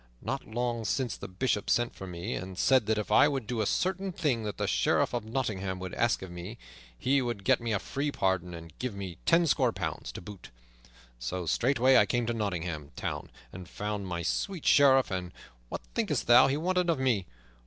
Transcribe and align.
Not 0.23 0.47
long 0.47 0.83
since 0.83 1.15
the 1.15 1.27
Bishop 1.27 1.69
sent 1.69 1.93
for 1.93 2.07
me, 2.07 2.33
and 2.33 2.57
said 2.57 2.87
that 2.87 2.97
if 2.97 3.11
I 3.11 3.27
would 3.27 3.45
do 3.45 3.61
a 3.61 3.67
certain 3.67 4.11
thing 4.11 4.41
that 4.45 4.57
the 4.57 4.65
Sheriff 4.65 5.13
of 5.13 5.23
Nottingham 5.25 5.77
would 5.77 5.93
ask 5.93 6.23
of 6.23 6.31
me, 6.31 6.57
he 6.97 7.21
would 7.21 7.43
get 7.43 7.61
me 7.61 7.71
a 7.71 7.77
free 7.77 8.11
pardon, 8.11 8.55
and 8.55 8.73
give 8.79 8.95
me 8.95 9.19
tenscore 9.27 9.71
pounds 9.73 10.11
to 10.13 10.19
boot. 10.21 10.49
So 11.19 11.45
straightway 11.45 11.97
I 11.97 12.07
came 12.07 12.25
to 12.25 12.33
Nottingham 12.33 12.89
Town 12.95 13.29
and 13.53 13.69
found 13.69 14.07
my 14.07 14.23
sweet 14.23 14.65
Sheriff; 14.65 15.11
and 15.11 15.33
what 15.69 15.81
thinkest 15.93 16.25
thou 16.25 16.47
he 16.47 16.57
wanted 16.57 16.89
of 16.89 16.97
me? 16.97 17.27